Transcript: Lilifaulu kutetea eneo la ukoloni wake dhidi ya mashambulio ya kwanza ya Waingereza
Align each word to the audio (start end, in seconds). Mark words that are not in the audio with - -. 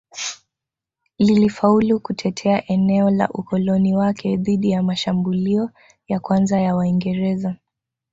Lilifaulu 1.19 1.99
kutetea 1.99 2.67
eneo 2.67 3.09
la 3.09 3.29
ukoloni 3.29 3.95
wake 3.95 4.37
dhidi 4.37 4.69
ya 4.71 4.83
mashambulio 4.83 5.69
ya 6.07 6.19
kwanza 6.19 6.59
ya 6.61 6.75
Waingereza 6.75 7.55